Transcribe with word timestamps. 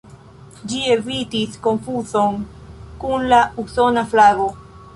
Ĝi 0.71 0.79
evitis 0.93 1.59
konfuzon 1.67 2.39
kun 3.05 3.29
la 3.35 3.43
usona 3.65 4.05
flago. 4.15 4.49